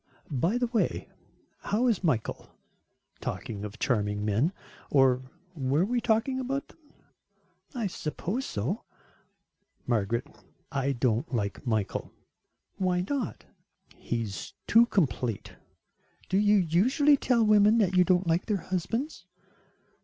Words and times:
"By 0.31 0.57
the 0.57 0.65
way, 0.65 1.11
how 1.59 1.85
is 1.85 2.03
Michael, 2.03 2.49
talking 3.19 3.63
of 3.63 3.77
charming 3.77 4.25
men. 4.25 4.51
Or, 4.89 5.21
were 5.53 5.85
we 5.85 6.01
talking 6.01 6.39
about 6.39 6.69
them?" 6.69 6.79
"I 7.75 7.85
suppose 7.85 8.43
so." 8.43 8.83
"Margaret, 9.85 10.25
I 10.71 10.91
don't 10.93 11.31
like 11.35 11.67
Michael." 11.67 12.11
"Why 12.77 13.05
not?" 13.07 13.45
"He 13.93 14.23
is 14.23 14.53
too 14.65 14.87
complete." 14.87 15.53
"Do 16.29 16.39
you 16.39 16.57
usually 16.57 17.15
tell 17.15 17.45
women 17.45 17.77
that 17.77 17.95
you 17.95 18.03
don't 18.03 18.25
like 18.25 18.47
their 18.47 18.57
husbands?" 18.57 19.27